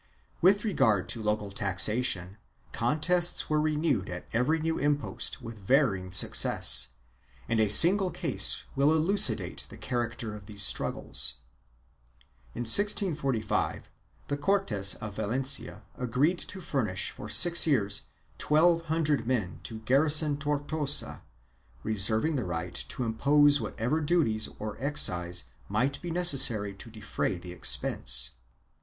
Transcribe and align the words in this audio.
1 0.39 0.51
With 0.51 0.63
regard 0.65 1.07
to 1.09 1.21
local 1.21 1.51
taxation, 1.51 2.37
contests 2.71 3.51
were 3.51 3.61
renewed 3.61 4.09
at 4.09 4.25
every 4.33 4.57
new 4.59 4.79
impost 4.79 5.43
with 5.43 5.59
varying 5.59 6.11
success, 6.11 6.87
and 7.47 7.59
a 7.59 7.69
single 7.69 8.09
case 8.09 8.63
will 8.75 8.91
elucidate 8.91 9.67
the 9.69 9.77
character 9.77 10.33
of 10.33 10.47
these 10.47 10.63
struggles. 10.63 11.35
In 12.55 12.61
1645 12.61 13.91
the 14.27 14.37
Cortes 14.37 14.95
of 14.95 15.15
Valencia 15.17 15.83
agreed 15.95 16.39
to 16.39 16.61
furnish 16.61 17.11
for 17.11 17.29
six 17.29 17.67
years 17.67 18.07
twelve 18.39 18.85
hundred 18.85 19.27
men 19.27 19.59
to 19.61 19.81
garrison 19.81 20.35
Tortosa, 20.37 21.21
reserving 21.83 22.37
the 22.37 22.43
right 22.43 22.73
to 22.73 23.03
impose 23.03 23.61
whatever 23.61 24.01
duties 24.01 24.49
or 24.57 24.77
excise 24.79 25.43
might 25.69 26.01
be 26.01 26.09
necessary 26.09 26.73
to 26.73 26.89
defray 26.89 27.37
the 27.37 27.51
expense. 27.53 28.31